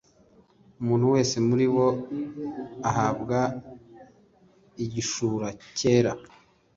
[0.81, 1.87] Umuntu wese muri bo
[2.89, 3.39] ahabwa
[4.83, 6.11] igishura cyera,